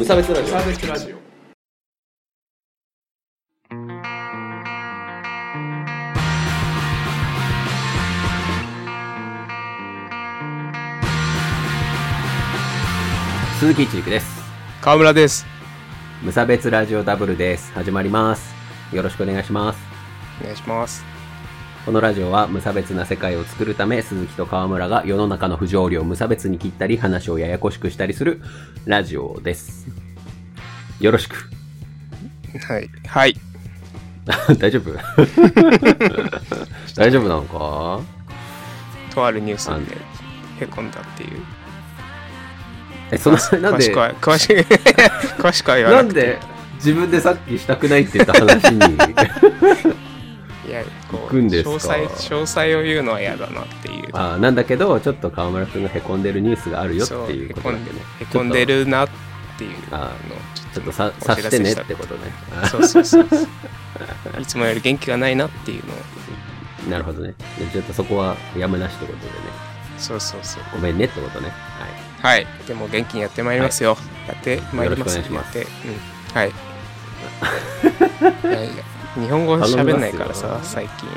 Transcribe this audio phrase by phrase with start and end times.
[0.00, 0.46] 無差別ラジオ。
[0.46, 1.16] サービスラジオ。
[13.58, 14.40] 鈴木一陸です。
[14.80, 15.44] 川村です。
[16.22, 17.70] 無差別ラジオダブルです。
[17.74, 18.54] 始まります。
[18.96, 19.78] よろしくお願いします。
[20.40, 21.09] お願いします
[21.84, 28.42] このラジオは無差別な世界を作るため鈴木と川村が世の中の不条理を無差別に切ったり話をややこしくしたりする
[28.84, 29.86] ラジオです。
[31.00, 31.48] よろしく。
[32.68, 32.90] はい。
[33.06, 33.34] はい。
[34.58, 34.92] 大丈夫？
[36.94, 38.00] 大丈夫なのか？
[39.14, 39.96] とあるニュースで
[40.64, 41.30] へこんだっていう。
[43.10, 43.86] えそんななんで？
[43.86, 44.36] 詳しくは 詳
[45.52, 46.20] しくは言わなんくて。
[46.20, 46.38] なで
[46.76, 48.80] 自分でさっきしたくないって言った話に？
[50.70, 54.08] いやこ行う詳細詳細を言うのは嫌だなっていう。
[54.12, 57.80] あなんだけどちょっと川村君がへこんでるニュースがあるよっていうことだね。
[58.20, 59.08] へこんでるなっ
[59.58, 59.98] ていうの
[60.72, 62.32] ちょっとさお察してねってことね。
[62.70, 63.26] そうそうそう
[64.40, 65.96] いつもより元気がないなっていうのを。
[66.88, 67.34] なるほどね。
[67.58, 69.32] でちょっとそこはやむなしってことでね。
[69.98, 70.62] そうそうそう。
[70.72, 71.50] ごめんねってことね。
[72.22, 72.46] はい。
[72.68, 73.96] でも元気にやってまいりますよ、
[74.28, 75.58] やってまいりますよろしくお願いします。
[75.58, 75.64] うん。
[76.32, 76.52] はい。
[78.48, 78.84] いやいや
[79.14, 81.08] 日本語喋んないからさ最近。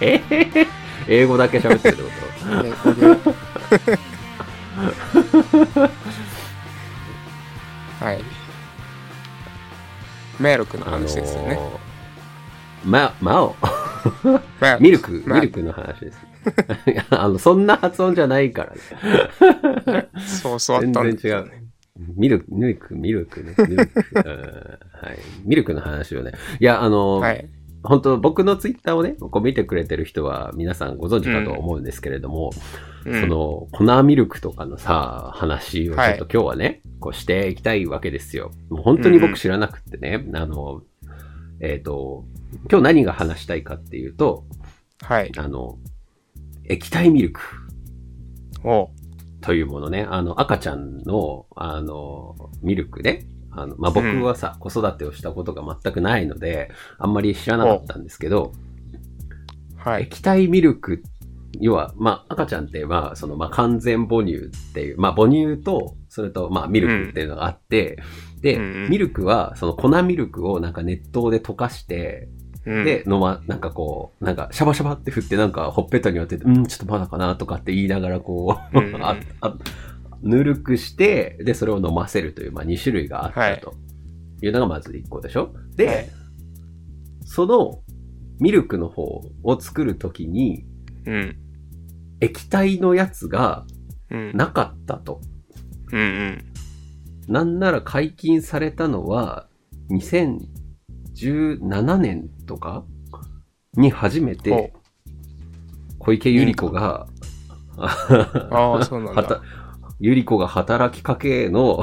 [1.08, 2.10] 英語だけ喋ってるってこ
[2.64, 3.06] 英語で
[8.00, 8.24] はい。
[10.40, 13.54] メロクのとあの話ですよね、ーまマオ
[14.80, 16.18] ミルクまミルクの話です。
[17.10, 18.72] あのそんな発音じゃないから
[19.94, 20.08] ね。
[20.18, 21.50] そう教わったん全然違う。
[22.16, 23.54] ミルク、ミルク、ミルクね。
[23.68, 24.04] ミルク。
[25.12, 25.48] うんはい。
[25.48, 26.32] ミルクの話をね。
[26.60, 27.48] いや、あの、はい
[27.84, 32.52] 本当僕のツイッターをね、こう見てくれてる人は皆さんご存知かと思うんですけれども、
[33.04, 38.52] うんその、粉ミルクとかのさ、話をちょはいっと今日はね、こうしていきたいわけですよ。
[38.70, 40.82] もう本当に僕知らなくってね、あの、
[41.58, 42.24] えっ、と、
[42.70, 44.44] 今日何が話したいかっていうと、
[45.00, 45.78] はいあの、
[46.68, 47.40] 液体ミルク。
[49.40, 53.26] というものね、あの、赤ちゃんの、あの、ミルクね。
[53.54, 58.52] あの、まあ、僕はさ、子育てをしたことが全くないので、あんまり知らなかったんですけど、
[59.76, 60.04] はい。
[60.04, 61.02] 液体ミルク、
[61.60, 67.98] 要は、まあ、赤ちゃんって、まあ、その、まあ、完全母乳っていう、まあ、母乳と、それと、まあ、ミルクっていうのがあって、
[68.40, 68.90] で、うんうん。
[68.90, 72.28] ミルクは、その粉ミルクをなんか熱湯で溶かして、
[72.64, 72.84] うん。
[72.84, 79.02] で、飲ま、なんかこう、なんか、シャバシャバって振って、なんか、ほっぺたに当てて、うん、ちょっとまだかなとかって言いながら、こう、うんうん。
[79.04, 79.56] ああ
[80.22, 83.74] ぬるくして、で、それを飲ませるという、まあ、2種類があったと
[84.40, 84.48] い。
[84.48, 85.54] うのがまず1個でしょ？
[85.76, 86.08] で、はい。
[87.24, 87.82] その、
[88.40, 90.64] ミルクの方を作るときに、
[91.06, 91.36] うん。
[92.20, 93.66] 液体のやつが
[94.10, 94.32] うん。
[94.36, 95.20] なかったと。
[95.92, 96.44] うんうん。
[97.28, 99.46] なんなら解禁されたのは、
[99.90, 102.84] 2017年とか？
[103.74, 104.70] に初めてほ、
[105.98, 107.06] 小池百合子が、
[107.78, 109.40] ああそうなんだ
[110.02, 111.80] ゆり子が働きかけの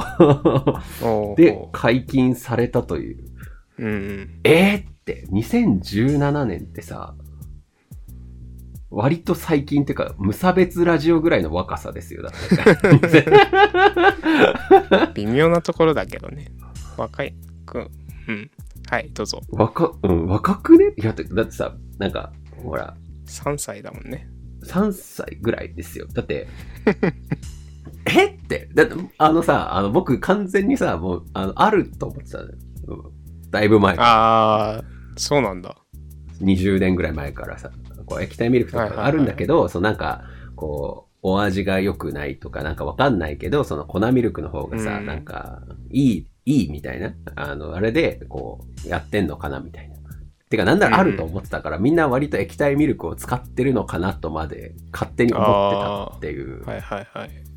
[1.38, 3.24] で解禁されたという。
[3.78, 4.40] うんうん。
[4.44, 7.14] えーって、2017年ってさ、
[8.90, 12.32] 割と最近ってか、無差別ラジオぐらいの若さですよ、だっ
[13.10, 13.24] て。
[15.14, 16.52] 微妙なところだけどね。
[16.98, 17.88] 若いく
[18.28, 18.50] うん。
[18.90, 19.40] はいどうぞ。
[19.48, 20.92] 若、うん、若くね？
[20.98, 22.94] いや、だだってさ、なんか、ほら、
[23.24, 24.28] 3歳だもんね。
[24.64, 26.06] 3歳ぐらいですよ。
[26.12, 26.46] だって、
[28.74, 32.54] だって、あのさ、あの、僕完全にさ、もう、あの、あると思ってたのよ。
[32.88, 33.50] うん。
[33.50, 34.08] だいぶ前から。
[34.08, 34.84] ああ
[35.16, 35.76] そうなんだ。
[36.42, 37.70] 20年ぐらい前からさ、
[38.06, 39.04] こう液体ミルクとはいはいはい。
[39.04, 40.24] かあるんだけど、そのなんか、
[40.56, 45.06] こう、お味が良くないとかなんかわかんないけど、その粉ミルクの方がさ、うん。
[45.06, 49.96] なんか、いい、いいみたいな、あの、あれで、こう、やってんのかなみたいな。
[50.48, 57.49] てか、なんならあると思ってたから、みんな割と液体ミルクを使ってるのかなとまで勝手に思ってたっていう、はいはいはい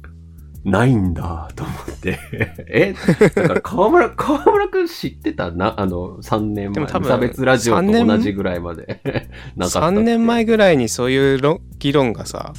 [0.63, 2.19] ないんだと思って。
[2.67, 2.95] え？
[3.35, 5.51] だから川村、川村くん知ってた？
[5.51, 6.85] な、あの、3年前。
[6.85, 8.07] で差別ラジオと3年？
[8.07, 9.01] 同じぐらいまで
[9.55, 9.97] なかったって。
[9.97, 12.53] 3年前ぐらいにそういう論議論がさ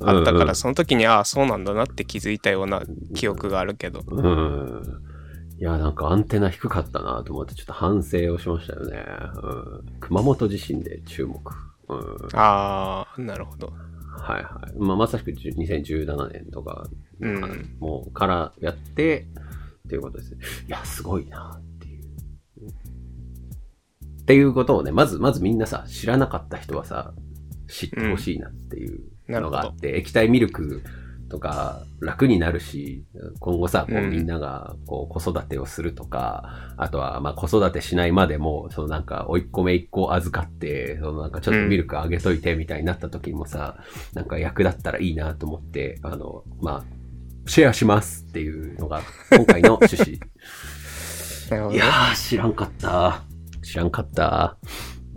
[0.00, 2.82] あったから、うんその時にああそうなんだなって気づいたような
[3.14, 4.24] 記憶があるけどうん。
[4.24, 4.82] うん
[5.60, 9.04] いや、なんかアンテナ低かったなと思って、ちょっと反省をしましたよね。
[9.42, 11.52] うん、熊本地震で注目。
[11.88, 11.98] うん、
[12.34, 13.72] ああなるほど
[14.18, 14.78] はいはい。
[14.78, 16.88] まあ、まさしく10 2017年とか、
[17.20, 19.26] うんもうからやって、
[19.86, 20.38] っていうことですね。
[20.66, 22.04] いや、すごいなっていう。
[24.22, 27.14] っていうことをね、まず、まずみんなさ、知らなかった人はさ、
[27.68, 30.82] 知ってほしいなっていうのがあって、液体ミルク
[31.28, 33.04] とか楽になるし、
[33.40, 43.78] 今後さ、こううんみんながこう子育てをするとか、あとはまあ子育てしないまでも、そのなんか、おいっ子めいっ子預かって、そのなんかちょっとミルクあげといてみたいになった時にもさ、
[44.14, 46.84] なんか役立ったらいいなと思って、あの、まあ、
[47.48, 50.18] シェアしますっていうのが今回の趣旨。
[51.72, 51.84] いや。
[52.12, 53.22] ー、知らんかった。
[53.62, 54.58] 知らんかった。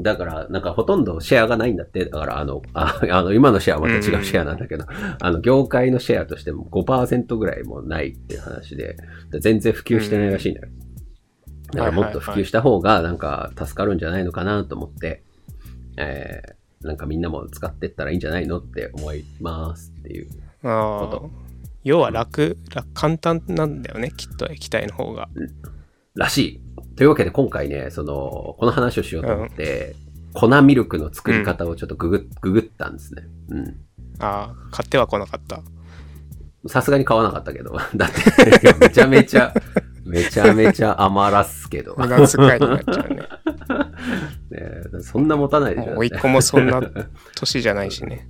[0.02, 2.06] だから、なんかほとんどシェアがないんだって。
[2.06, 4.86] だから、あの、ああの、今のシェアはまた違うシェアなんだけど、
[5.20, 8.98] あの、業界のシェアとしても5%ぐらいもないっていう話で、
[9.32, 10.68] で全然普及してないらしいんだよ。
[11.74, 15.24] だからもっと普及した方が、なんか助かるんじゃないのかなと思って、
[15.98, 20.28] えー、なんかみんなも使ってったらいいんじゃないのって思いますっていう。
[20.62, 21.32] こと。
[21.84, 25.30] 要は楽、楽、簡単なんだよね、きっと液体の方が。
[26.16, 26.62] らしい。
[27.02, 29.96] というわけで今回ね、その、この話をしようと思って、
[30.36, 33.24] 粉ミルクの作り方をちょっとググ,、ググったんですね。
[33.50, 33.66] うん。
[34.20, 35.64] ああ、買っては来なかった。
[36.68, 37.76] さすがに買わなかったけど。
[37.98, 39.52] だって、めちゃめちゃ、
[40.06, 41.96] めちゃめちゃ余らすけど。
[41.98, 43.16] 無駄遣いになっちゃうね。
[43.18, 43.28] ね
[44.52, 45.98] えそんな持たないでしょ。
[45.98, 46.84] おいっ子もそんな
[47.36, 48.28] 年じゃないしね。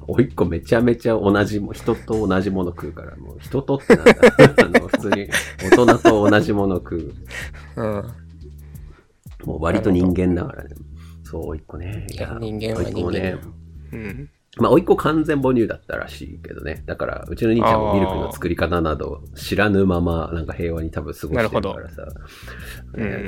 [0.08, 4.12] おいっ子めちゃめちゃ同じも、人と同じもの食うから、もう人とってなんだ。
[4.58, 5.28] あの普通に
[5.62, 7.12] 大人と同じもの食う。
[7.76, 8.04] うん。
[9.44, 10.70] もう割と人間だからね。
[11.22, 12.06] そう、おいっ子ね。
[12.10, 13.38] いや、人間は甥っ子もね
[13.90, 13.96] 人。
[13.96, 14.30] うん。
[14.56, 16.84] まあ、おいっ子完全母乳だったらしいけどね。
[16.86, 22.06] だから、うちの兄ちゃんもミルクの作り方など知らぬまま、なんか平和に多分過ごしてるからさ。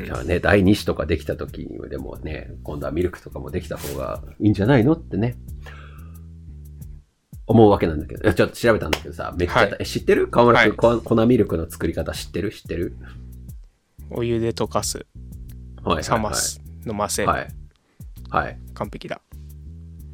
[0.04, 5.36] じゃあね、第2子とかできた時にでもね、今度はミルクとかもできた方がいいんじゃないのってね。
[7.46, 10.28] 思うわけなんだけど、ちょっと調べたんだけどさ、めっちゃ、はいえ知ってる？
[10.28, 12.50] 川村君、はいこ粉ミルクの作り方知ってる？
[12.50, 12.96] 知ってる？
[14.10, 15.06] お湯で溶かす、
[15.84, 16.19] はいはい、はい。
[16.19, 17.28] 冷ます、飲ませる。
[17.28, 17.48] はい。
[18.31, 18.58] はい。
[18.75, 19.20] 完璧だ。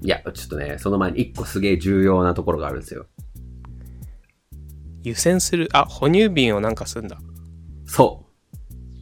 [0.03, 3.07] いや、ちょっとね、その前に一個すげえ重要なところがあるんですよ。
[5.03, 7.19] 湯煎する、あ、哺乳瓶をなんかするんだ。
[7.87, 8.27] そ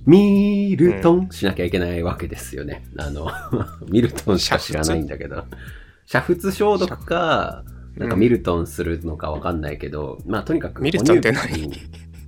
[0.07, 0.11] う。
[0.11, 2.85] ミルトンしなきゃいけないわけですよね。
[2.99, 3.31] あの、
[3.89, 5.45] ミルトンしか知らないんだけど。
[6.13, 7.65] 煮沸消毒か、
[7.97, 10.83] なんかミルトンするのかわかんないけど、まあとにかく。
[10.83, 11.73] ミルトンって何？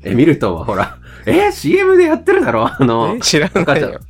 [0.04, 2.66] え、ミルトンはほら、 え ?CM でやってるだろ？
[2.66, 4.00] あのえ、知らないよ。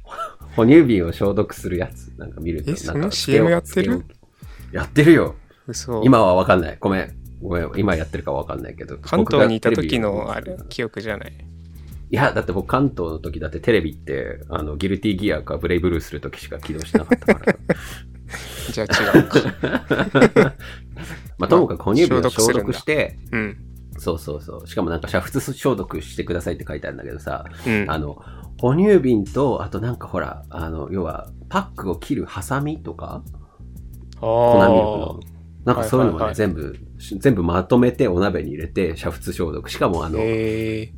[0.56, 2.08] 哺乳瓶を消毒するやつ。
[2.18, 2.74] なんかミルトン。
[2.74, 4.04] えそのなんか CM やってる？
[4.72, 5.34] やってるよ。
[5.66, 6.02] 嘘。
[6.04, 6.76] 今はわかんない。
[6.80, 7.14] ごめん。
[7.42, 7.70] ごめん。
[7.76, 8.98] 今やってるかわかんないけど。
[8.98, 11.32] 関東にいた時のあれ、記憶じゃない？
[12.10, 17.56] いや、だって僕関東の時だってテレビって、あの、ギルティギアかブレイブルーする時しか起動しなかったから。
[18.70, 20.54] じゃあ違うか。
[21.42, 23.56] まあ、ともかく哺乳瓶を消消毒して、うん。
[23.98, 24.68] そうそうそう。
[24.68, 27.90] しかもなんか煮沸消毒してくださいって書いてあるんだけどさ、うん。
[27.90, 28.22] あの、
[28.60, 33.24] 哺乳瓶と、あとなんかほら、あの、要は、パックを切るハサミとか、
[34.20, 35.20] 粉ミルクの。
[35.64, 36.78] なんかそういうのもね、はいはいはい全部、
[37.18, 39.68] 全部まとめてお鍋に入れて煮沸消毒。
[39.68, 40.92] しかもあの、え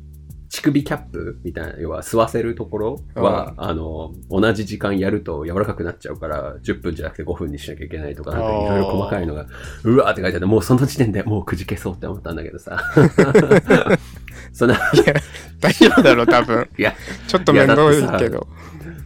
[0.49, 9.47] 乳首キャップみたいな、要は吸わせるところは、あの、同じ時間やると柔らかくなっちゃうから、10分じゃなくて5分にしなきゃいけないとか、なんかいろいろ細かいのが、
[9.83, 12.79] うわーって書いてあって、もうその時点でもうくじけそうって思ったんだけどさ。
[14.53, 15.13] そんな、ー、いや、
[15.59, 16.69] 大丈夫だろ、多分。
[16.77, 16.93] いや、
[17.27, 18.47] ちょっと面倒いけど。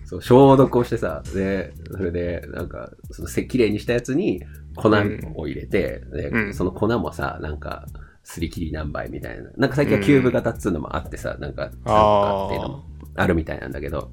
[0.06, 4.44] そう、消毒をしてさ、で、それで、なんか、そのせ、綺麗にしたやつに
[4.76, 4.90] 粉
[5.36, 7.86] を入れて、で、うんその粉もさ、なんか、
[8.30, 9.50] すり切り何倍みたいな。
[9.58, 12.84] なんか最近はキューブ型っつうのもあってさ、なんか、なんかっていうのも
[13.16, 14.12] あるみたいなんだけど、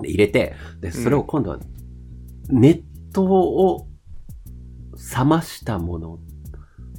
[0.00, 1.58] で入れて、で、それを今度は、
[2.48, 2.78] 熱
[3.14, 3.86] 湯を
[5.18, 6.18] 冷ましたもの、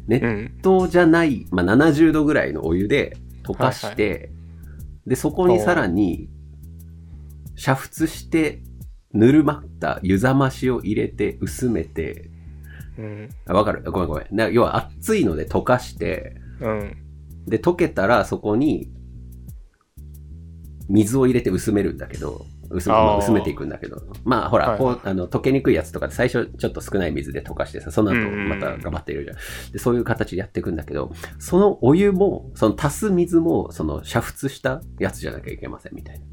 [0.06, 0.62] 熱うん。
[0.64, 4.32] 湯じゃない、まあ、70度ぐらいのお湯で溶かして、
[5.08, 6.30] で、そこにさらに、
[7.56, 8.62] 煮沸して、
[9.12, 12.30] ぬるまった湯冷ましを入れて薄めて、
[13.00, 13.30] うん。
[13.48, 13.92] あわかる。
[13.92, 14.28] ごめんごめん。
[14.36, 16.98] な要は熱いので溶かして、うん。
[17.48, 18.92] で、溶けたらそこに、
[20.90, 29.38] 水を入れて薄めるんだけど、薄め,、あーまあ薄めていくんだけど、まあほら、はいこうあの溶けにくいやつとかで最初ちょっと少ない水で溶かしてさ、その後また頑張っているじゃん。
[29.72, 36.26] で、そういう形でやっていくんだけど、そのお湯も、その足す水も、その煮沸したやつじゃなきゃいけませんみたいな。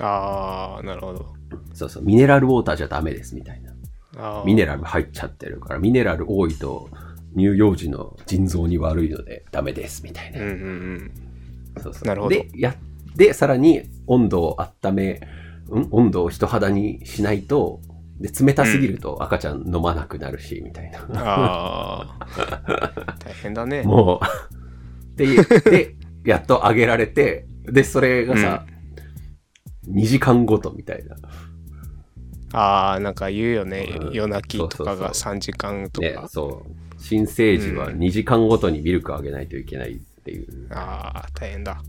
[0.00, 1.34] あー、なるほど。
[1.72, 3.72] そうそう、ミネラルウォーターじゃダメですみたいな。
[4.16, 6.88] あーミネラル入っちゃってるから、ミネラル多いと
[7.36, 10.40] 乳幼児の腎臓に悪いのでダメですみたいな。
[10.40, 11.82] うんうんうん。
[11.82, 17.80] そうそうなるほどで、やって、さらに温度を温め、ん温度を人肌にしないと、
[18.20, 21.00] で、冷たすぎると赤ちゃん飲まなくなるし、みたいな。
[21.14, 23.16] ああ。
[23.18, 23.82] 大変だね。
[23.86, 28.66] もう、って言って、やっと上げられて、で、それがさ、
[29.88, 31.16] 2時間ごとみたいな。
[32.52, 34.10] ああ、なんか言うよねう。
[34.10, 36.28] ん夜泣きとかがそうそう3時間とねか、。
[36.28, 36.93] そう。
[37.04, 40.66] 新生児は2時間ごとにミルクあげないといけないっていう。
[40.70, 41.82] ああ、大変だ。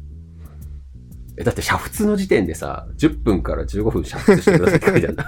[1.37, 5.25] え、だって煮沸の時点でさ、10分から15分煮沸してくださいって書いてあるんだ。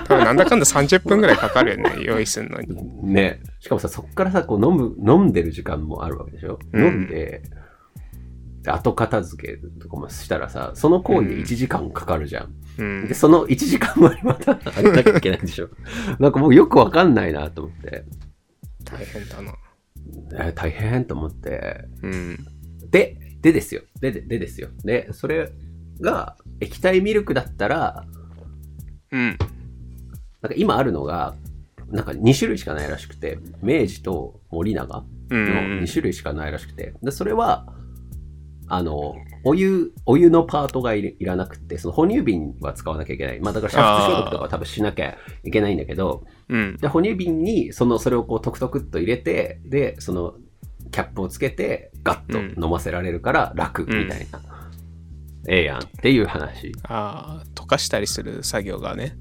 [0.06, 2.68] 多分なんだかんだ30分ぐらいかかるよね、用意するのに。
[3.12, 3.40] ね。
[3.60, 7.42] しかもさ、そっからさ、こう飲む、飲んでる時間もあるわけでしょ、うん飲んで、
[8.62, 12.54] で後片付けとかもしたらさ、その行為で1時間かかるじゃん。
[12.78, 13.14] うんで、。
[13.14, 15.68] その1時間後にまた あげなきゃいけないんでしょ？
[16.18, 18.04] なんかもうよくわかんないなと思って、
[18.84, 19.54] 大変だな。
[20.46, 22.46] えー大変と思って、うん。
[22.90, 23.82] で、でですよ。
[24.00, 24.68] で、ででですよ。
[24.84, 25.50] で、それ
[26.00, 28.04] が液体ミルクだったら、
[29.12, 29.38] うん。
[30.42, 31.34] なんか今あるのが、
[31.90, 35.46] なんか2種類しかないらしくて、明治と森永うん。
[35.46, 37.72] の2種類しかないらしくて、で、それは、
[38.68, 43.40] あの、お湯、お湯のパートがいらなくて、その哺乳瓶は使わなきゃいけない。
[43.40, 46.76] まあだから煮沸消毒とかは多分しなきゃいけないんだけど、うん。
[46.78, 50.34] で、哺乳瓶に、その、それをこう、トクトクっと入れて、で、その、
[50.90, 54.40] キャップをつけて、ガッと飲ませられるから楽、みたいな。
[55.46, 56.72] ええやんっていう話。
[56.84, 59.16] ああ、溶かしたりする作業がね、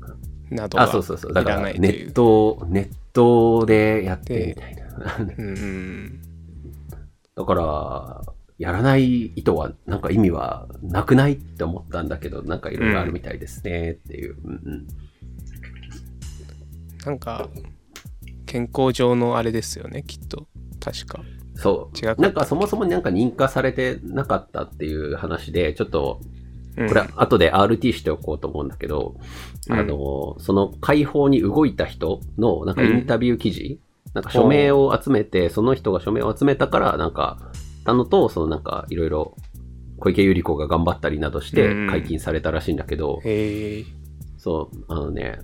[0.50, 1.34] などあ、がそうそうそう。
[1.34, 1.82] だいからら、ないという。
[1.82, 4.84] ネット、ネットでやってみたいな。
[5.38, 6.22] うんうん。
[7.36, 8.22] だから、
[8.64, 14.38] やらない意図は、なんか意味はなくないって思ったんだけど、なんかいろいろあるみたいですねっていう。
[14.42, 14.88] うんうん
[17.06, 17.50] なんか、
[18.46, 20.48] 健康上のあれですよね、きっと。
[20.80, 21.22] 確か。
[21.56, 21.98] そう。
[21.98, 26.22] 違なんかそもそもなんか認可されてなかったっていう話で、ちょっと、
[26.78, 29.18] うんこれ後で RT しておこうと思うんだけど、
[29.70, 33.80] うんあの、その解放に動いた人のなんかインタビュー記事、
[34.14, 37.52] なんか署名を集めて、その人が署名を集めたから、なんか、
[37.84, 39.38] たのと、そのなんかいろいろ
[40.00, 43.86] 小池百合子が頑張ったりなどしてうん解禁されたらしいんだけど、へえ。
[44.38, 45.40] そう、あのね、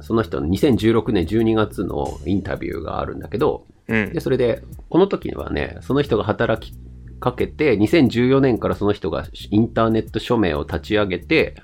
[0.00, 4.20] その人の2016年12月のインタビューがあるんだけど、うんで、。
[4.20, 6.76] それで、この時にはね、その人が働き
[7.18, 11.56] かけて、2014年からその人がインターネット署名を立ち上げて、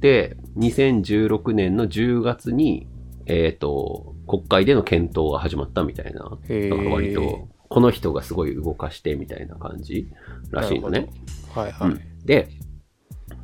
[0.00, 2.88] で、2016年の10月に、
[3.26, 6.38] えっ、と、国会での検討が始まったみたいな、
[6.90, 7.48] 割と、
[7.78, 10.08] この人がすごい動かしてみたいな感じ
[10.50, 11.08] らしいのね。
[11.54, 11.90] はいはい。
[11.90, 12.48] うんで、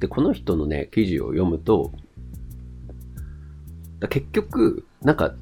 [0.00, 1.92] で、この人のね、記事を読むと、
[4.00, 5.34] だ結局、なんか、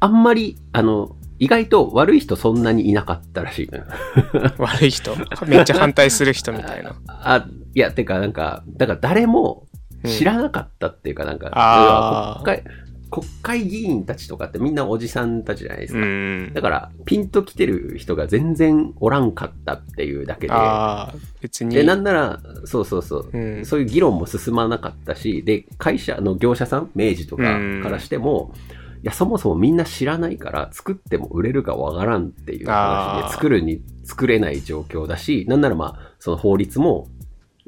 [0.00, 3.84] あんまり、あの、意外と悪い人そんなにいなかったらしいのよ。
[4.56, 5.14] 悪い人？
[5.46, 6.96] めっちゃ反対する人みたいな。
[7.06, 9.66] あ、いや、てか、なんか、だから誰も
[10.06, 12.64] 知らなかったっていうか、なんか、あー国会、
[13.10, 16.06] 国会議員たちとかってみんなおじさんたちじゃないですうか。
[16.06, 16.62] んだ。
[16.62, 21.74] から、ピンと来てる人が全然おらんかったっていうだけで、ああ、別に。
[21.74, 28.54] で、なんなら、そうそうそう、うんそういう議論も進まなかったし、で、会社の業者さん、明治とかうんからしても、
[29.02, 37.08] いや、そもそもみんな知らないから、作っても売れるかわからんっていう話で、作るに作れない状況だし、なんならまあ、その法律も、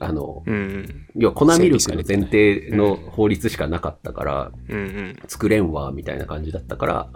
[0.05, 1.07] あの、うん。
[1.17, 5.17] 要は粉ミルクの前提の法律しかなかったから、うんうん。
[5.29, 7.09] 作れんわ、みたいな感じだったから、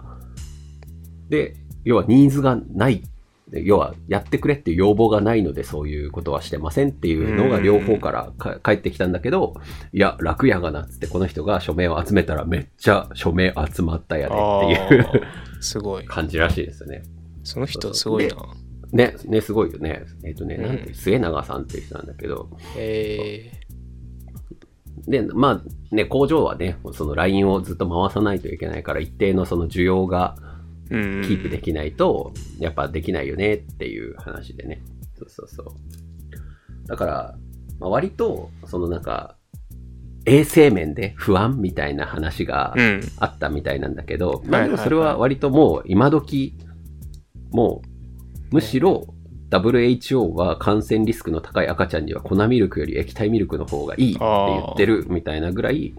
[1.29, 3.03] で、要はニーズがない。
[3.49, 9.53] で要は、やってくれっていう要望がないので、そういうことはしてませんっていうのが両方からか返ってきたんだけど、
[9.93, 15.27] いや、楽やがなっつって、この人が署名を集めたらめっちゃ署名集まったやでっていう
[15.61, 16.05] すごい。
[16.07, 17.03] 感じらしいですよね。
[17.43, 18.35] その人すごいな。
[18.91, 20.03] ね、ね、すごいよね。
[20.23, 23.51] えっ、とね、うんなんて、末永さんっていう人なんだけど、え
[25.07, 30.57] で、まあね、工場はね、その LINE をずっと回さないといけないから、一定のその需要がー。
[30.89, 31.21] うん。
[31.23, 34.81] キープできないと、やっぱできないよねっていう話でね。
[35.15, 36.87] そうそうそう。
[36.87, 37.35] だから、
[37.79, 39.35] まあ、割と、そのなんか、
[40.25, 43.01] 衛生面で不安みたいな話がうん。
[43.17, 46.57] あったみたいなんだけど、いまあでもそれは割ともう今時、
[47.51, 47.87] もう、
[48.51, 49.13] むしろ
[49.49, 55.93] WHO は感染リスクの高い赤ちゃんには粉ミルクより液体ミルクの方がいいって言ってるみたいなぐらい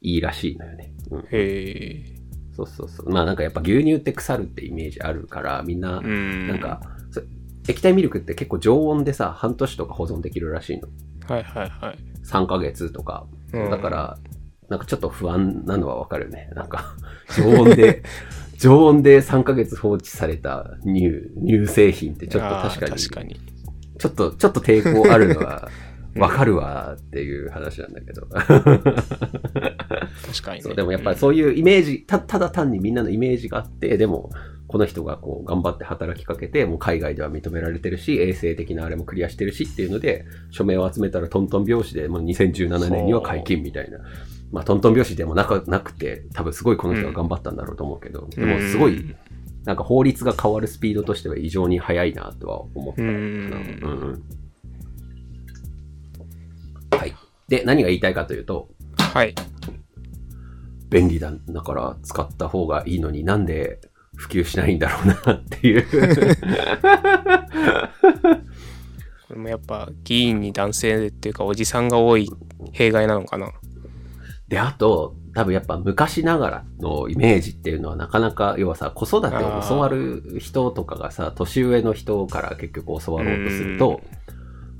[0.00, 0.92] いいらしいのよね。
[1.10, 2.18] うん、へえ。
[2.54, 3.10] そうそうそう。
[3.10, 6.48] まあなんかやっぱ牛乳って腐るってイメージあるから、みんな、うん。
[6.48, 6.80] なんか、
[7.10, 7.20] そ
[7.68, 10.88] 液体ミルクって結構常温でさ、半年とか保存できるらしいの。
[11.28, 11.98] はいはいはい。
[12.24, 13.26] 3ヶ月とか。
[13.52, 14.18] うんだから、
[14.68, 16.50] なんかちょっと不安なのはわかるよね。
[16.54, 16.94] なんか、
[17.36, 18.02] 常温で、
[18.58, 23.40] 常温で3ヶ月放置された乳、乳製品ってちょっと確かに、確かに。
[23.98, 25.68] ちょっと、ちょっと抵抗あるのは
[26.16, 28.26] わかるわっていう話なんだけど。
[28.26, 28.42] 確
[30.42, 30.62] かにね。
[30.62, 34.30] そうでもやっぱりそういうイメージ、たただ単にみんなのイメージがあって、でも、
[34.66, 43.98] この人がこう頑張って働きかけて、もう海外では認められてるし、衛生的なあれもクリアしてるしっていうので、署名を集めたらトントン拍子で、もう2017年には解禁みたいな。
[44.52, 49.14] まあトントン拍子でもなかなくて、多分すごいこの人が頑張ったんだろうと思うけど、でもすごい
[49.64, 53.08] なんか法律が変わるスピードとしては異常に速いなとは思ったかな。
[53.08, 53.26] うんうんう
[54.14, 54.22] ん
[56.90, 57.14] はい。
[57.48, 59.34] で、何が言いたいかというと、はい。
[60.88, 61.32] 便利だ。
[61.48, 63.78] だから使った方がいいのになんで
[64.16, 65.86] 普及しないんだろうなっていう。
[69.28, 72.30] これもやっぱ議員に男性っていうかおじさんが多い
[72.72, 73.52] 弊害なのかな。
[74.48, 84.00] で、あと、多分やっぱ昔ながらのイメージっていうのはなかなか、要はさ、子育てを教わる人とかがさ、年上の人から結局教わろうとすると、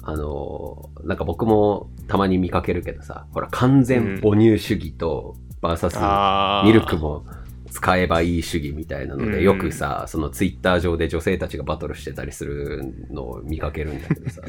[0.03, 5.77] あの、なんか僕もたまに見かけるけどさ、ほら、完全母乳主義と、バー。
[5.77, 7.25] サスミルクも
[7.71, 14.43] 使えばいい主義みたいなので、うんよくさ、そのツイッター上で女性たちがバトルしてたりするのを見かけるんだけどさ、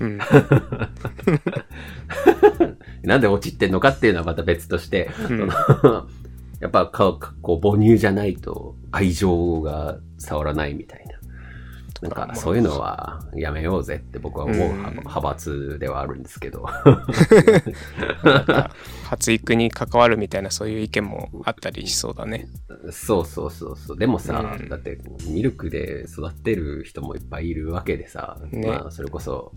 [0.00, 0.18] うん。
[3.02, 5.48] なんで落ちってんのかっていうのはまた別として、うん
[6.60, 11.03] やっぱかこう母乳じゃないと愛情が伝わらないみたいな。
[12.04, 16.66] なんまあかそういうのはやめようぜって僕は思う派閥ではあるんですけど。
[19.04, 22.48] 発育に関わるみたいなそういう意見もあったりしそうだね。
[22.90, 23.98] そうそうそうそう。
[23.98, 29.52] でもさ、うんだってミルクで育ってる人もいっぱいいるわけでさ、ねまあそれこそ、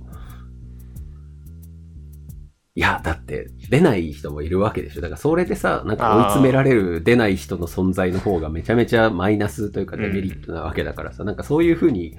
[2.77, 5.01] いや、だって出ない人もいるわけでしょ。
[5.01, 12.15] だからそれでさ、なんか追い詰められる出ない人の存在の方がめちゃめちゃマイナスというかデメリットなわけだからさ、なんかそういうふうに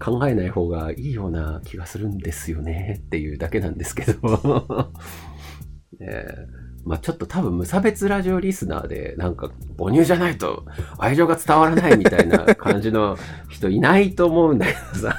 [0.00, 4.90] 考えない方がいいような気がするんですよねっていうだけなんですけど。
[6.02, 10.64] えーまあちょっと多分無差別ラジオリスナーでなんか母乳じゃないと
[10.98, 13.16] 愛情が伝わらないみたいな感じの
[13.48, 15.16] 人いないと思うんだけどさ。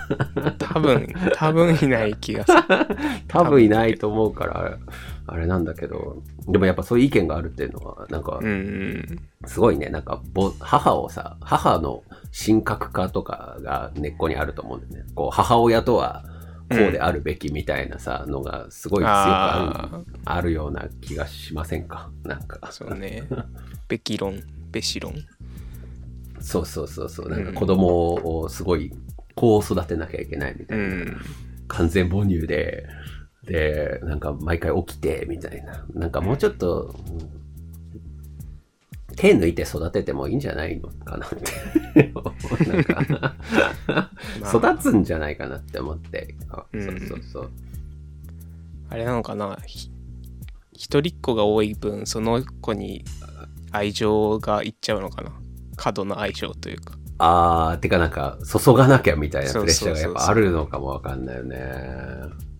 [0.57, 2.57] 多分、多分いない気がする。
[3.27, 4.77] 多分いないと思うから、
[5.27, 9.19] あれなんだけど、でもやっぱそういう意見があるっていうのは、なんかう、ん。
[9.45, 12.03] すごいね、なんか、ぼ母をさ、母の
[12.45, 15.09] 神格化とかが根っこにあると思うんだよね。
[15.13, 16.23] こう、母親とは
[16.71, 22.09] こうであるべきみたいなさ、のがすごい強くあるああるような気がしませんか？
[22.23, 22.57] なんか。
[22.61, 23.23] あ、そうね。
[23.87, 25.13] べき論、べし論。
[26.39, 27.29] そうそうそうそう。
[27.29, 28.91] なんか子供をすごい、
[29.35, 30.83] こう育てなきゃいけないみたいな。
[30.83, 31.17] うん。
[31.67, 32.87] 完全母乳で、
[33.43, 35.85] で、なんか毎回起きて、みたいな。
[35.93, 37.40] なんかもうちょっと、うん
[39.15, 42.13] 手抜いて育ててもいいんじゃないのかなって。
[43.89, 44.09] な
[44.49, 46.35] 育つんじゃないかなって思って。
[46.49, 47.51] あうんそうそうそう。
[48.89, 49.57] あれなのかな？
[49.65, 49.89] ひ
[50.73, 53.05] 一人っ子が多い分、その子に
[53.71, 55.31] 愛情がいっちゃうのかな？
[55.75, 56.93] 過度の愛情というか。
[57.17, 61.57] あー、てかなんか、注がなきゃみたいなプレッシャーがやっぱあるのかもわかんないよね。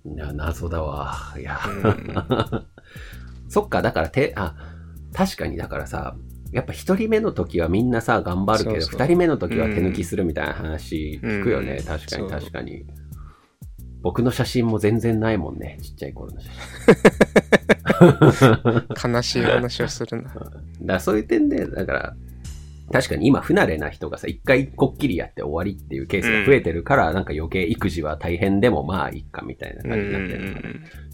[0.06, 1.16] いや、謎だわ。
[1.38, 1.60] いや。
[1.66, 2.66] うん
[3.50, 4.56] そっか、だからて、あ、
[5.14, 6.16] 確かにだからさ、
[6.52, 11.78] やっぱ一人目の時はみんなさ、頑張るけど、そうそう二人目の時は手抜きするみたいな話聞くよね。
[11.80, 12.86] うん確かに確かに。
[14.02, 15.78] 僕の写真も全然ないもんね。
[15.82, 16.50] ちっちゃい頃の写
[18.96, 19.14] 真。
[19.14, 20.34] 悲しい話をするな。
[20.82, 22.16] だそういう点で、だから、
[22.92, 30.70] 確かに今不慣れな人がさ、一回こっきりやって終わりっていうケースが増えてるから、なんか余計育児は大変でもまあいいかみたいなうん感じになってるのかな。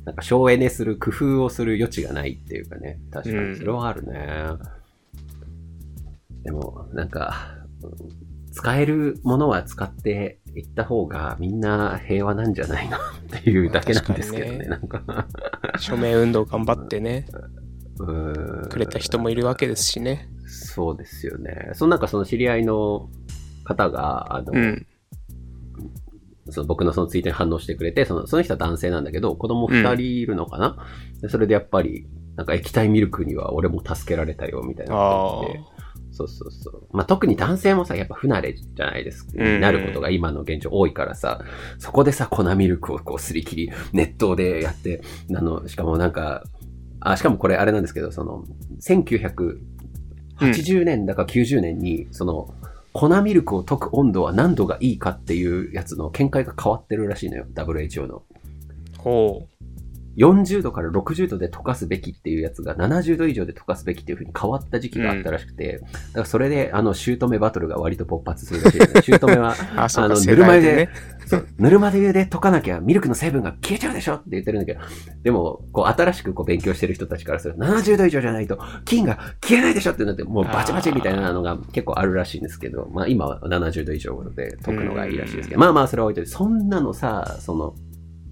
[0.05, 2.99] なんか省エネする工夫をする余地がないっていうかね。
[3.11, 4.17] 確かにそれはあるね。
[6.47, 7.51] でも、なんか、
[7.83, 7.91] うん
[8.49, 12.97] 使えるものは使っていった方がみんな平和なんじゃないの？
[13.37, 14.65] っていうだけなんですけどね。
[14.65, 15.27] なんか、
[15.77, 17.27] 署名運動頑張ってね、
[17.99, 20.27] くれた人もいるわけですしね。
[20.47, 21.69] そうですよね。
[21.73, 23.11] そのなんかその知り合いの
[23.63, 24.87] 方が、あの、うん。
[26.49, 30.77] その僕のそのツイートに反応してくれて、そのその人は男性なんだけど、子供二人いるのかな、
[31.21, 35.76] でそれでやっぱり、なんか液体ミルクには俺も助けられたよ、みたいなこと言って。
[36.17, 36.87] そうそうそう。
[36.91, 39.33] まあ、特に男性もさ、やっぱ不慣れじゃないですか。
[39.35, 41.41] うんなることが今の現状多いからさ、
[41.77, 45.01] そこでさ、粉ミルクをこうすり切り、熱湯でやって、
[45.35, 46.43] あの、しかもなんか、
[46.99, 48.45] あ、しかもこれあれなんですけど、その、
[48.81, 52.51] 1980年だか90年に、その、
[52.93, 58.23] 粉ミルクを溶く温度は何度がいいかっていうやつの見解が変わってるらしいのよ、WHO の。
[58.97, 59.47] ほ
[60.17, 65.89] 40度から60度で溶かすべきっていうやつが70度以上で溶かすべきっていう風に変わった時期があったらしくて、だか
[66.21, 69.01] らそれであの姑バトルが割と勃発するらしいですね。
[69.19, 69.55] 姑はう。
[69.75, 70.89] あ、の世代でね。
[71.27, 74.79] そうぬるま湯で溶かなきゃミルクの成分が消えちゃうでしょって言ってるんだけど、
[75.23, 87.75] でも、こう新しくこう勉強してる人たちからすると70度以上じゃないと菌が消えないでしょってなって、もうバチバチみたいなのが結構あるらしいんですけど、まあ今は70度以上で溶くのがいいらしいですけど、まあまあそれは置いといて、そんなのさ、その、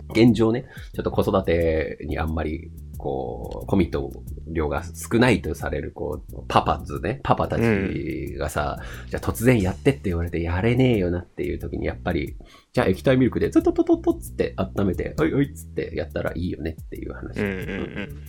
[0.10, 4.12] 現状ね、ちょっと子育てにあんまり、こう、コミット
[4.48, 12.36] 量が少ないとされる、こう、パパズね、パパたちがさ、じゃあ突然やってって言われてやれねえよなっていう時にやっぱり、
[12.74, 17.40] じゃあ液体ミルクで、トトトトトっつって温めて、おいおいっつってやったらいいよねっていう話。
[17.40, 18.24] うんうんうん。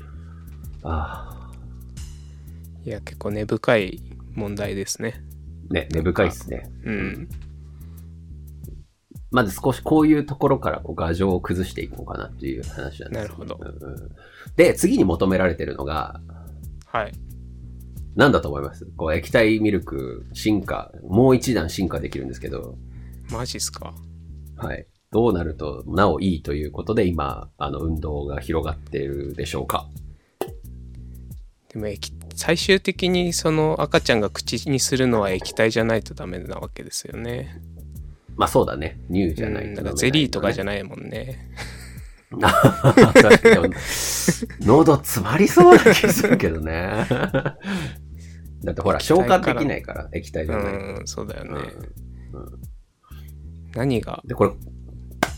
[0.82, 1.50] あ
[2.84, 4.00] いや、結構根深い
[4.34, 5.22] 問題ですね。
[5.70, 6.70] あ、ね、根深いっすね。
[6.84, 7.28] うん。
[9.36, 14.16] まず少しこういうところからこう画像を崩していこうかなっていう話なんですよなるほどうんうん
[14.56, 16.20] で、次に求められてるのが、
[16.86, 17.12] はい。
[18.14, 18.86] 何だと思います？
[18.96, 22.78] こう液体ミルク進化、もう一段進化できるんですけど、
[23.30, 23.92] マジっすか？
[24.56, 24.86] はい。
[25.10, 29.86] どうなるとなおいいということで今、あの運動が広がっているでしょうか
[31.68, 37.60] でも液最終的にその赤ちゃんが口にするのは液体じゃないとダメなわけですよね。
[38.36, 39.00] まあそうだね。
[39.10, 41.50] 乳じゃないうんとだからゼリーとかじゃないもんね。
[44.60, 47.06] 喉詰まりそうな気するけどね。
[48.64, 50.78] だってほら、消化できないから、液体じゃないと。
[50.78, 51.50] うん、そうだよね。
[51.50, 52.60] うんうん
[53.74, 54.22] 何が？
[54.24, 54.52] で、これ、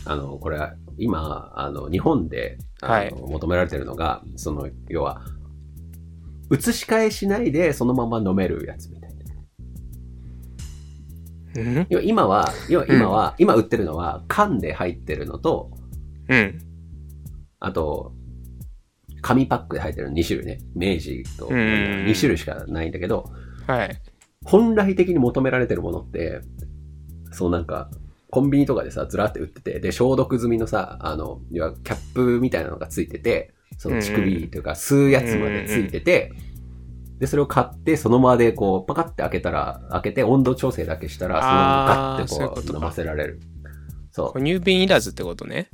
[0.05, 0.57] あの、これ、
[0.97, 5.21] 今、あの、日本で、はい求められてるのが、その、要は、
[6.49, 8.89] 移し替えしないで、そのまま飲めるやつ。
[11.55, 11.87] うん？
[11.89, 15.71] 要は今は、要は今は、今売ってるのは、缶で入ってるのと、
[16.27, 16.59] うん。
[17.59, 18.13] あと、
[19.21, 20.59] 紙パックで入ってるの2種類ね。
[20.75, 23.29] 明治と、うん2種類しかないんだけど、
[23.67, 24.01] はい。
[24.45, 26.41] 本来的に求められてるものって、
[27.31, 27.89] そうなんか、
[28.31, 36.31] コンビニとかでさ、ずらって売ってて、で、消毒済みのさ、あの、要はキャップみたいなのがついてて、その乳首というか、吸うやつまでついてて、
[37.19, 43.39] で、それを買って、その場でこう、パカって開けたら、開けて温度調整だけしたら、そのままガッてこう、飲ませられる。
[44.11, 44.39] そう哺。
[44.39, 45.69] 乳瓶いらずってことね。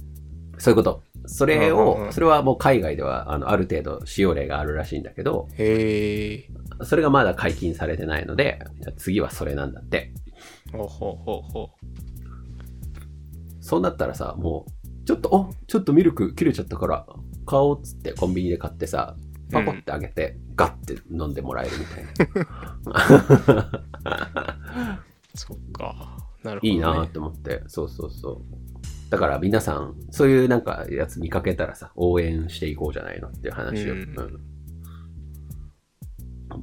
[0.57, 1.03] そういうこと。
[1.27, 6.49] それを、んそれはもう海外では、あの、ある程度使用例があるらしいんだけど、へえ。
[6.83, 10.13] それがまだ解禁されてないので、じゃあ次はそれなんだって。
[10.71, 11.69] ほうほうほうほ
[13.61, 17.05] そうなったらさ、もう、ちょっと、おちょっとミルク切れちゃったから、
[17.45, 19.15] 買おうっつってコンビニで買ってさ、
[19.55, 23.71] パコってあげて、ガッて飲んでもらえるみたいな。
[24.01, 25.35] う。
[25.35, 26.17] そっか。
[26.43, 26.75] なるほど、ね。
[26.75, 27.63] いいなって思って。
[27.67, 29.09] そうそうそう。
[29.09, 33.93] だから皆さん、そういうなんかやつ見かけたらさ、応援していこうじゃないのっていう話を。
[33.93, 34.55] うんうん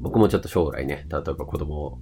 [0.01, 1.99] 僕もちょっと将来ね、例えば子供を、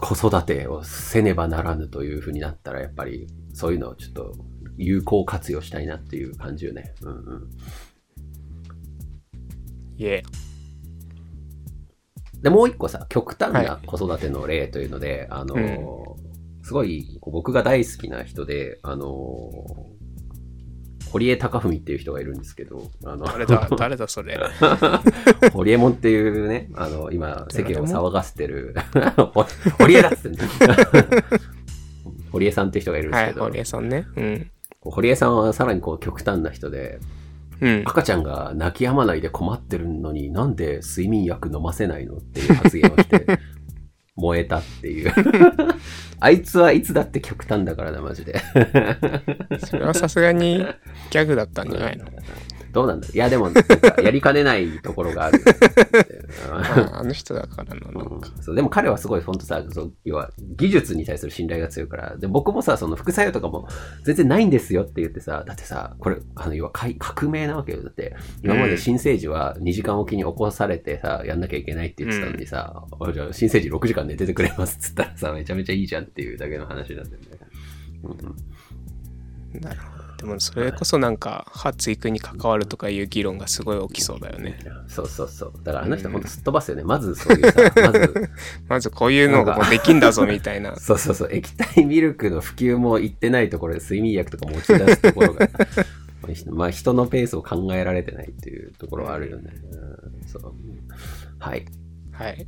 [0.00, 4.34] 子育てをせねばならぬというふうになったら、やっぱりそういうのをちょっと
[4.76, 6.94] 有効活用したいなっていう感じよね。
[7.02, 7.50] うんうん。
[10.00, 10.22] いえ。
[12.40, 16.30] で、もう一個さ、極端はな子育ての例というので、あのーうん
[16.62, 20.00] すごい僕が大好きな人で、あのー
[21.10, 24.38] 堀江貴文っていう人がいるんですけど、あの、誰だ、誰だそれ。
[25.52, 28.76] 堀江門っていうね、あの、今、世間を騒がせてる、
[29.16, 29.44] ほ
[29.78, 30.38] 堀江だっつって
[32.30, 34.06] 堀江さんっていう人がいるんですはい、けど、堀江さんね。
[34.14, 34.50] うん。
[34.82, 37.00] 堀江さんはさらにこう極端な人で、
[37.60, 37.82] うん。
[37.86, 43.26] 赤ちゃんが泣き止まないで困ってるのになんで睡眠薬飲ませないのっていう発言をして、
[44.16, 45.12] 燃えたっていう。
[46.20, 48.40] あいつはいつだって極端だからな、マジで。
[49.64, 50.58] それはさすがに
[51.10, 52.04] ギャグだったんじゃないの？
[52.72, 53.08] どうなんだ？
[53.12, 53.50] いや、でも、
[54.02, 55.42] やりかねないところがある。
[56.50, 58.30] ああの人だからな、なんか。
[58.36, 58.42] うん。
[58.42, 62.16] そうでも彼はすごい本当さそう要は技術に対する信頼が強いから。
[62.16, 63.68] で僕もさその副作用とかも
[64.04, 67.82] 全然ないんですよって言ってさだってさこれあの要は改革命なわけよ。
[67.82, 77.28] だって今まで新生児は2時間おきに起こされてさやんなきゃいけないって言ってたのにさ、あじゃあ新生児6時間寝ててくれますっつったらさめちゃめちゃいいじゃんっていうだけの話なんだよね、
[79.54, 79.60] うん。
[79.60, 79.99] なるほど。
[80.20, 84.58] でもそれこそなんか発育に関わるとかいう議論がすごい起きそうだよね。
[84.86, 88.30] そうそうそうだからあの人本当すっ飛ばすよね、まずそういうさ まず
[88.68, 90.76] まずこういうのがもうできんだぞみたいな。
[90.78, 95.48] そうそうそう、液体ミルクの普及も行ってないところで睡眠薬とか持ち出すところが、
[96.52, 99.54] まあ人のペースを考えられてないっていうところはあるよね。
[99.72, 100.52] うんそう
[101.38, 101.64] はい。
[102.12, 102.46] はい。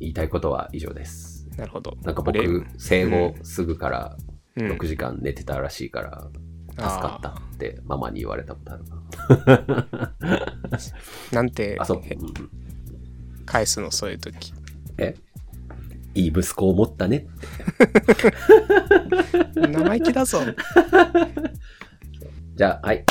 [0.00, 1.46] 言いたいことは以上です。
[1.56, 1.96] なるほど。
[2.02, 4.16] なんか僕、生後すぐから
[4.56, 6.28] うん6時間寝てたらしいから、
[6.76, 10.12] 助かったってママに言われたことあるな。
[11.32, 12.02] なんてあ、そう。
[13.46, 14.52] 返すの、そういう時。
[14.98, 15.14] え？
[16.14, 17.26] いい息子を持ったね。
[19.54, 20.40] 生意気だぞ。
[22.56, 23.04] じゃあ、はい。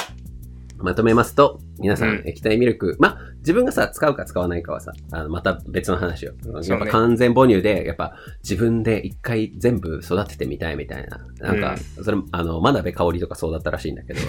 [0.78, 2.16] まとめますと、皆さうん。
[2.24, 6.34] ん液体ミルク、まあ、自分がさ、使うか使わないかはさ、あのまた別の話よ。
[6.64, 11.20] やっぱ完全母乳で、やっぱ自分で一回全部育ててみたいみたいな。
[11.40, 14.20] なんか、それ、あの、真鍋香織とかそうだったらしいんだけど、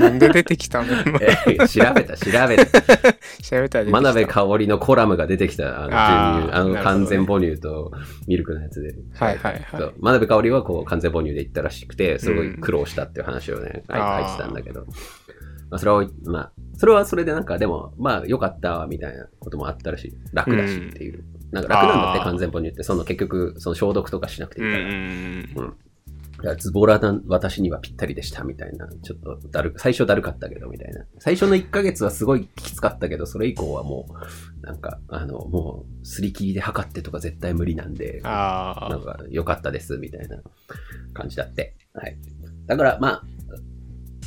[0.00, 0.86] なんで出てきたの？
[1.20, 2.80] え調べた、調べた。
[3.42, 7.92] 調べた真鍋香織のコラムが出てきた、あの、あの、完全母乳と
[8.26, 8.94] ミルクのやつで。
[9.14, 9.92] はいはいはい。
[9.98, 14.84] 真鍋香織はこう完全母乳で行ったらしくて、すごい苦労したっていう話をね、書いてたんだけど。
[15.70, 20.12] まあ、それは、まあ、それはそれでなんか、でも、まあ、良かったわ、みたいなこともあったらしい。
[20.32, 21.24] 楽だしっていう。
[21.52, 24.84] なんか楽なんだって完全母乳って、その結局、その消毒とかしなくていいから。
[24.84, 24.92] うん
[25.56, 25.76] うん
[26.42, 28.88] いやズボラな私にはぴったりでしたみたいな。
[29.02, 31.04] ちょっとだる、最初だるかったけどみたいな。
[31.18, 34.06] 最初の1ヶ月はすごいきつかったけど、それ以降はも
[34.62, 40.38] う、なんか、あの、もう、すり切りで測ってとか絶対無理なんで、ああなんか良かったですみたいな
[41.12, 41.76] 感じだって。
[41.92, 42.16] はい。
[42.66, 43.24] だから、まあ、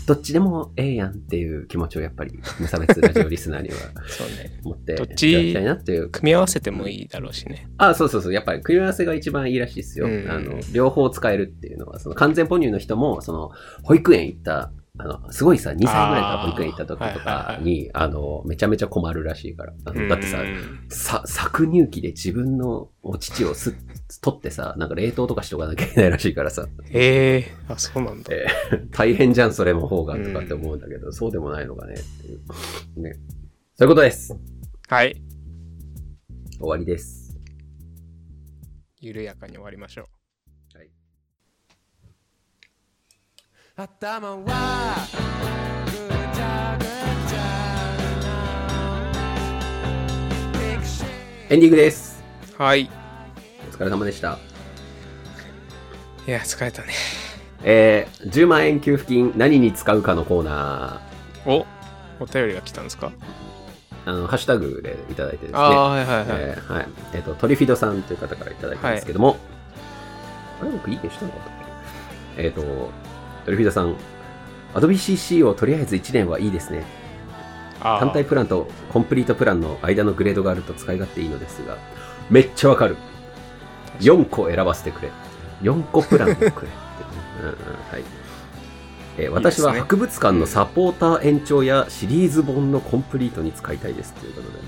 [0.05, 3.75] どっちでもええやんっていう気持ちをやっぱり無差別ラジオリスナーには
[4.07, 6.09] そうね持ってどっちいたいなっていう。
[6.09, 8.33] 組み合わせてもいいだろうしねあ、そうそうそう。
[8.33, 10.07] やっぱり組み合わせが一番いいらしいですよ。
[10.07, 13.51] うんあの、両方使えるっていうのは、その完全母乳の人も、その、
[13.83, 19.73] 保育園行った、あの、すごいさ、2歳ぐらいから保育園行った時とあーはいはいはいかに、あの、めちゃめちゃ困るらしいから。
[19.85, 23.73] あのだってさう、んさ、搾乳機で自分のお乳をす、
[24.21, 33.01] 取ってさ、なんか冷凍とかしとかなきゃいけないらしいからさ、ええあそうなんだえー 大変じゃん、それも方がとかって思うんだけど、そうでもないのかねっていう。
[33.01, 33.13] ね。
[33.75, 34.35] そういうことです。
[34.89, 35.21] はい
[36.59, 37.35] 終わりです。
[38.99, 40.07] 緩やかに終わりましょ
[40.73, 40.89] うはい。
[43.75, 44.95] 頭は
[45.85, 45.91] ぐ
[46.35, 47.43] ちゃぐちゃ
[50.53, 51.03] な歴史
[51.49, 52.23] エンディングです。
[52.57, 53.02] はいお
[53.73, 54.37] 疲れ様でした。
[56.27, 56.93] いや疲れたね
[57.63, 61.01] えー、10万円給付金何に使うかのコーナ
[61.45, 61.65] お
[62.19, 63.11] お便りが来たんですか？
[64.05, 65.57] ー、あの、ハッシュタグでいただいてですね。
[65.57, 66.87] ああはいはいはい、えーはい。
[67.13, 69.37] えっ、と、トリフィドさんという方からいただいたんですけども、
[70.61, 71.37] あれ僕いいねしたのか
[72.37, 72.61] えっ、と、
[73.45, 73.95] トリフィドさん、
[74.73, 76.83] Adobe CC をとりあえず1年はいいですね。
[77.79, 81.77] 単体プランとコンプリートプランの間のグレードがあると使い勝手いいのですが、
[82.29, 82.95] めっちゃわかる。
[83.99, 85.11] 4個選ばせてくれ。
[85.61, 86.61] 4個プランをくれって。
[86.61, 86.73] いうね。
[87.41, 87.53] うんうん
[87.91, 88.03] はい。
[89.17, 94.63] えー私は博物館のサポーター延長やシリーズ本のコンプリートに使いたいですということでね。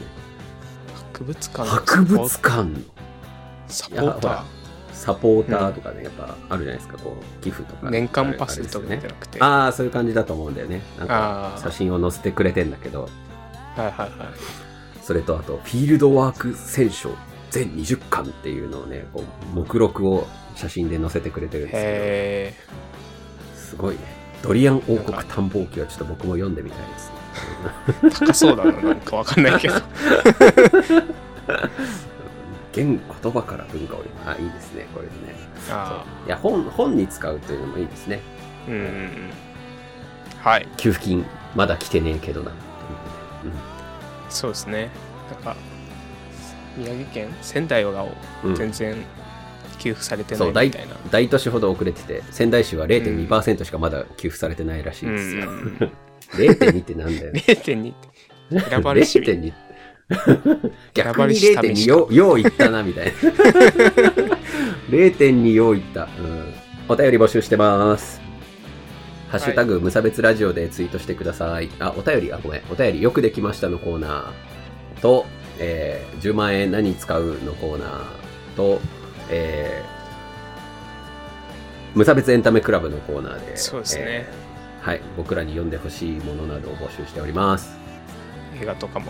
[1.14, 2.64] 博物館の博物館？
[2.64, 2.80] の
[3.68, 4.46] サポータいやほら
[4.96, 7.88] サポーターとかね、やっぱあるじゃないですか、こう、寄付とか。
[7.88, 9.02] ー年間パスとかね。
[9.40, 10.82] ああ、そういう感じだと思うんだよね。
[10.98, 13.10] なんか写真を載せてくれてんだけど、
[13.76, 14.12] はいはいはい。
[15.04, 17.10] それとあと、フィールドワーク選書
[17.56, 24.02] 全20巻っていうのをね、こう目録を写真で載せてくれてるんですへけど、すごいね。
[24.44, 27.15] ドリアン王国探訪記はちょっと僕も読んでみたいですね。
[28.04, 29.76] え高そうだななんかわかんないけど
[32.74, 35.18] 言言葉から文化をあ、いいですね、これでね。
[35.72, 38.20] あいや、本、本に使うというのもいいですね。
[38.68, 39.32] あうん
[40.44, 42.52] はい給付金、まだ来てねえけどな。
[42.52, 42.54] う
[43.48, 43.54] ね
[44.30, 44.89] そうですね
[45.32, 45.56] なんか
[46.78, 47.28] 宮城県？
[47.42, 48.04] 仙台が
[48.44, 48.96] うんうん全然
[49.80, 55.50] 給付されてないうみたいな、大都市ほど遅れてて、仙台市は0.2%しかまだ給付されてないらしいうんですよ。
[55.50, 55.92] うんうん、
[56.34, 57.32] 0.2ってなんだよ。
[57.34, 57.96] 0.2っ
[58.64, 59.42] て選ばれし0.2。
[59.42, 59.54] 選
[60.94, 63.12] 逆にばれし0.2試しよ、よう言ったな、みたいな。
[64.90, 66.04] 0.2よう言った。
[66.04, 66.54] うん。
[66.88, 68.22] お便り募集してます。
[69.30, 71.70] ハッシュタグ、無差別ラジオでツイートしてください。
[71.80, 72.62] あ、お便り、あ、ごめん。
[72.72, 75.26] お便り、よくできましたのコーナーと、
[75.60, 78.80] えー、10万円何に使うのコーナーと、
[79.30, 84.46] えー、無差別エンタメクラブのコーナーで、そうですねえー
[84.86, 87.76] はい、僕らに読んでほしいものなどを募集しております。
[88.62, 89.08] 映画とかも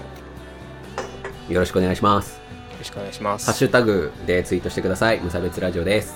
[1.49, 2.39] よよろしくお願いします。
[2.77, 5.19] ろしくお願いしますハッシュタグでツイートしてください。
[5.19, 6.15] 無差別ラジオです。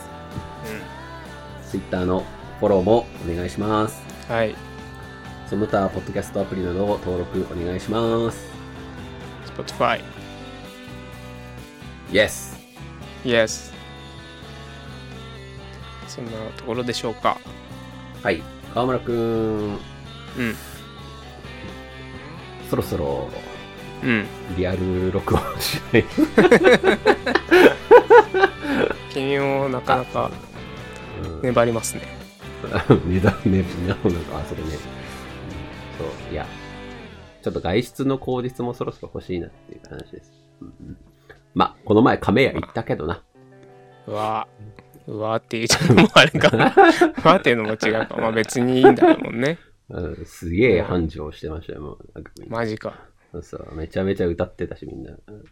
[1.66, 2.24] うツイッターの
[2.60, 4.02] フォローもお願いします。
[4.30, 4.56] ん、はい
[5.50, 8.46] その他、ポッドキャストアプリなどを登録お願いします。
[9.48, 10.00] Spotify
[12.12, 12.58] Yes!
[13.24, 13.72] Yes
[16.08, 17.38] そんなところでしょうか
[18.24, 18.42] はい。
[18.74, 19.80] 川村くん、うん
[22.70, 23.30] そろそろ
[24.04, 24.26] うん
[24.58, 26.06] リアル録音しない？
[29.12, 30.32] 君もなかなか
[31.24, 32.04] うん粘りますね
[33.08, 34.16] 値段ね、 なるほど。
[34.38, 34.68] あ、それね。
[34.68, 34.78] うん
[36.06, 36.46] そう、いや。
[37.42, 40.32] ちょっと外出の口実もそろそろ欲しいなっていう話です。
[40.62, 40.98] うんうん
[41.54, 43.24] まあ、この前亀屋行ったけどな。
[44.08, 44.48] うわ
[45.08, 46.58] うわって言うのもあれかう
[47.28, 49.58] わっていうのも違うかまあ別にいいんだもんね
[49.90, 52.00] うん、すげえ繁盛してましたよ、もう。
[52.48, 52.94] マジか。
[53.42, 55.12] そうめちゃめちゃ歌ってたし、みんな。
[55.12, 55.44] うん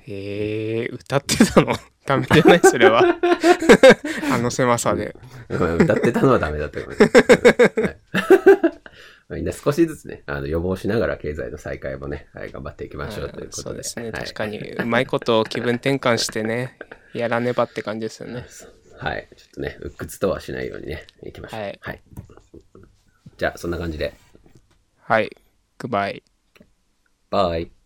[0.00, 1.72] へえ歌ってたの？
[2.04, 3.02] ダメじゃないそれは。
[4.30, 5.16] あの狭さで。
[5.48, 7.12] うん歌ってたのはダメだったかもしれな
[7.82, 7.96] いはい
[9.30, 13.62] みんな少しずつね、あの予防しながら経済の再開もね、はい、頑張っていきましょうということで。
[13.62, 14.04] そうですね。
[14.04, 16.78] はい確かに、うまいことを気分転換してね、
[17.14, 18.46] やらねばって感じですよね。
[18.98, 19.28] はい。
[19.36, 21.60] ちょっとね、鬱屈とはしないようにね、いきましょう。
[21.60, 22.02] はいはい。
[23.36, 24.14] じゃあ、そんな感じで。
[24.98, 25.36] はい。
[25.78, 26.22] グッバイ。
[27.30, 27.81] バイ。